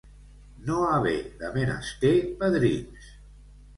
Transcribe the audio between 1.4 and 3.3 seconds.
de menester padrins.